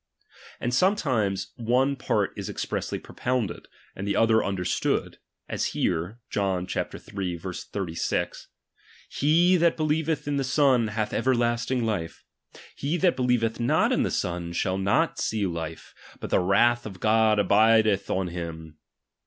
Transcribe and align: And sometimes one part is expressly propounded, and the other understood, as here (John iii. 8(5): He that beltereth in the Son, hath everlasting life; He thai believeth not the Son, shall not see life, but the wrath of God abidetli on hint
And 0.59 0.73
sometimes 0.73 1.53
one 1.57 1.95
part 1.95 2.33
is 2.35 2.49
expressly 2.49 2.97
propounded, 2.97 3.67
and 3.95 4.07
the 4.07 4.15
other 4.15 4.43
understood, 4.43 5.19
as 5.47 5.75
here 5.77 6.17
(John 6.31 6.63
iii. 6.63 6.65
8(5): 6.69 8.47
He 9.09 9.57
that 9.57 9.77
beltereth 9.77 10.25
in 10.27 10.37
the 10.37 10.43
Son, 10.43 10.87
hath 10.87 11.13
everlasting 11.13 11.85
life; 11.85 12.25
He 12.75 12.97
thai 12.97 13.11
believeth 13.11 13.59
not 13.59 13.89
the 14.01 14.09
Son, 14.09 14.53
shall 14.53 14.79
not 14.79 15.19
see 15.19 15.45
life, 15.45 15.93
but 16.19 16.31
the 16.31 16.39
wrath 16.39 16.87
of 16.87 16.99
God 16.99 17.37
abidetli 17.37 18.09
on 18.09 18.29
hint 18.29 18.73